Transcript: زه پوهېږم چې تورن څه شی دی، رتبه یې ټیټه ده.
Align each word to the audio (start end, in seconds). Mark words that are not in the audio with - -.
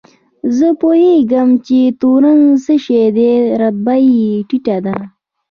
زه 0.57 0.67
پوهېږم 0.81 1.49
چې 1.65 1.77
تورن 1.99 2.39
څه 2.63 2.73
شی 2.83 3.05
دی، 3.15 3.31
رتبه 3.61 3.95
یې 4.15 4.29
ټیټه 4.47 4.77
ده. 4.85 4.97